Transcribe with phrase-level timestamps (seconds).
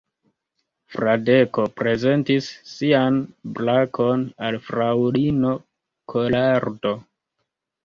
[0.93, 3.21] Fradeko prezentis sian
[3.61, 5.55] brakon al fraŭlino
[6.17, 6.99] Kolardo.